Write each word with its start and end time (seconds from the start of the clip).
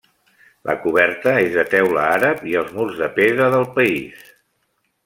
La 0.69 0.75
coberta 0.85 1.35
és 1.43 1.53
de 1.57 1.67
teula 1.75 2.07
àrab 2.17 2.43
i 2.55 2.59
els 2.63 2.75
murs 2.79 2.99
de 3.05 3.13
pedra 3.21 3.53
del 3.59 3.71
país. 3.79 4.27